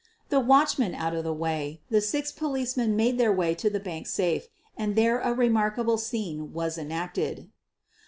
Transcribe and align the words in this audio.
The 0.29 0.39
watchmen 0.39 0.95
out 0.95 1.13
of 1.13 1.23
the 1.23 1.31
way/ 1.31 1.79
the 1.91 2.01
six 2.01 2.31
policemen 2.31 2.95
made 2.95 3.19
their 3.19 3.31
way 3.31 3.53
to 3.53 3.69
the 3.69 3.79
bank 3.79 4.07
safe 4.07 4.47
and 4.75 4.95
there 4.95 5.19
a 5.19 5.31
remark 5.31 5.75
QUEEN 5.75 5.81
OF 5.81 5.85
THE 5.85 5.91
BURGLARS 5.93 6.11
179 6.13 6.41
able 6.41 6.41
scene 6.47 6.53
was 6.55 6.77
enacted. 6.79 7.51